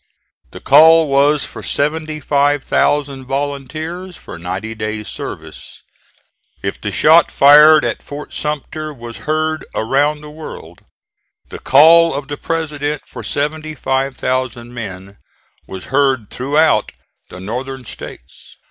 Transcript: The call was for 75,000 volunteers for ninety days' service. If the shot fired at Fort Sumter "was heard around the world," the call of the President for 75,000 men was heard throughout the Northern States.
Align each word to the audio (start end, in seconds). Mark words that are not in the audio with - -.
The 0.49 0.59
call 0.59 1.07
was 1.07 1.45
for 1.45 1.61
75,000 1.61 3.23
volunteers 3.23 4.17
for 4.17 4.39
ninety 4.39 4.73
days' 4.73 5.07
service. 5.07 5.83
If 6.63 6.81
the 6.81 6.91
shot 6.91 7.29
fired 7.29 7.85
at 7.85 8.01
Fort 8.01 8.33
Sumter 8.33 8.91
"was 8.95 9.17
heard 9.29 9.63
around 9.75 10.21
the 10.21 10.31
world," 10.31 10.81
the 11.49 11.59
call 11.59 12.15
of 12.15 12.29
the 12.29 12.37
President 12.37 13.03
for 13.05 13.21
75,000 13.21 14.73
men 14.73 15.17
was 15.67 15.85
heard 15.93 16.31
throughout 16.31 16.93
the 17.29 17.39
Northern 17.39 17.85
States. 17.85 18.57